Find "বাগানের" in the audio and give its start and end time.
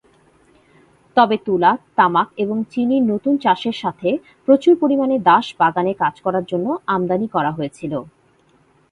5.59-5.95